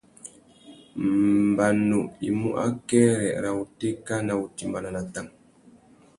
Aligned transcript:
Mbanu 1.41 1.99
i 2.27 2.29
mú 2.39 2.49
akêrê 2.65 3.29
râ 3.43 3.49
wutéka 3.57 4.15
nà 4.27 4.33
wutimbāna 4.39 4.89
na 4.95 5.01
tang. 5.13 5.29